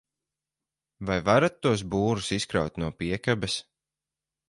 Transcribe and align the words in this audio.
Vai 1.09 1.17
varat 1.27 1.61
tos 1.67 1.85
būrus 1.93 2.33
izkraut 2.41 2.83
no 2.85 2.93
piekabes? 3.03 3.63